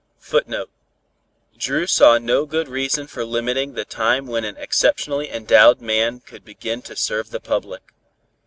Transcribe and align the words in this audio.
[Footnote: 0.17 0.71
Dru 1.59 1.85
saw 1.85 2.17
no 2.17 2.47
good 2.47 2.67
reason 2.67 3.05
for 3.05 3.23
limiting 3.23 3.73
the 3.73 3.85
time 3.85 4.25
when 4.25 4.43
an 4.43 4.57
exceptionally 4.57 5.29
endowed 5.29 5.79
man 5.79 6.21
could 6.21 6.43
begin 6.43 6.81
to 6.81 6.95
serve 6.95 7.29
the 7.29 7.39
public. 7.39 7.93